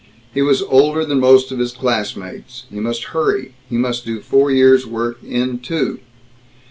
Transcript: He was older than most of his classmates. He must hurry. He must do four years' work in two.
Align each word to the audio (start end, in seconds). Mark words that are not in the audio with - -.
He 0.33 0.41
was 0.41 0.63
older 0.63 1.05
than 1.05 1.19
most 1.19 1.51
of 1.51 1.59
his 1.59 1.71
classmates. 1.73 2.63
He 2.71 2.79
must 2.79 3.03
hurry. 3.13 3.53
He 3.69 3.77
must 3.77 4.03
do 4.03 4.19
four 4.19 4.49
years' 4.49 4.87
work 4.87 5.19
in 5.23 5.59
two. 5.59 5.99